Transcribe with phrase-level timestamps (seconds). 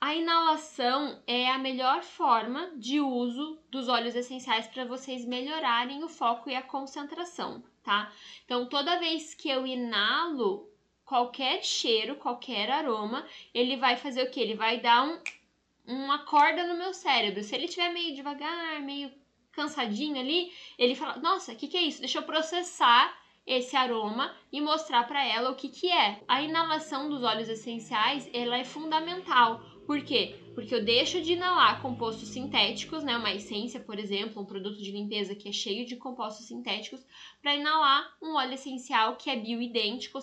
[0.00, 6.08] A inalação é a melhor forma de uso dos óleos essenciais para vocês melhorarem o
[6.08, 8.10] foco e a concentração, tá?
[8.46, 10.66] Então, toda vez que eu inalo
[11.04, 14.40] qualquer cheiro, qualquer aroma, ele vai fazer o que?
[14.40, 15.20] Ele vai dar um,
[15.86, 17.42] uma corda no meu cérebro.
[17.42, 19.12] Se ele estiver meio devagar, meio
[19.52, 22.00] cansadinho ali, ele fala: Nossa, o que, que é isso?
[22.00, 26.22] Deixa eu processar esse aroma e mostrar para ela o que, que é.
[26.28, 29.60] A inalação dos óleos essenciais ela é fundamental.
[29.90, 30.36] Por quê?
[30.54, 34.92] Porque eu deixo de inalar compostos sintéticos, né, uma essência, por exemplo, um produto de
[34.92, 37.04] limpeza que é cheio de compostos sintéticos,
[37.42, 40.20] para inalar um óleo essencial que é bioidêntico.